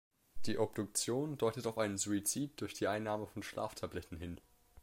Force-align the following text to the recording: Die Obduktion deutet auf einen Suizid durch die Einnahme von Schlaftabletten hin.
Die 0.47 0.57
Obduktion 0.57 1.37
deutet 1.37 1.67
auf 1.67 1.77
einen 1.77 1.99
Suizid 1.99 2.59
durch 2.59 2.73
die 2.73 2.87
Einnahme 2.87 3.27
von 3.27 3.43
Schlaftabletten 3.43 4.17
hin. 4.17 4.41